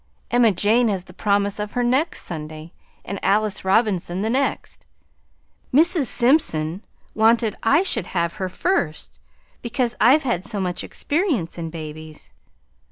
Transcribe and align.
Emma 0.31 0.51
Jane 0.51 0.87
has 0.87 1.03
the 1.03 1.13
promise 1.13 1.59
of 1.59 1.73
her 1.73 1.83
next 1.83 2.23
Sunday 2.23 2.73
and 3.05 3.19
Alice 3.23 3.63
Robinson 3.63 4.23
the 4.23 4.31
next. 4.31 4.87
Mrs. 5.71 6.05
Simpson 6.05 6.81
wanted 7.13 7.55
I 7.61 7.83
should 7.83 8.07
have 8.07 8.37
her 8.37 8.49
first 8.49 9.19
because 9.61 9.95
I've 10.01 10.23
had 10.23 10.43
so 10.43 10.59
much 10.59 10.83
experience 10.83 11.59
in 11.59 11.69
babies. 11.69 12.33